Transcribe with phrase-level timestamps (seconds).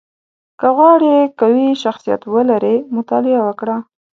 [0.59, 3.77] •که غواړې قوي شخصیت ولرې، مطالعه وکړه.